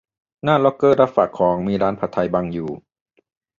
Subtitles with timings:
[0.43, 2.69] หน้าล็อกเกอร์รับฝากของ มีร้านผัดไทยบังอยู่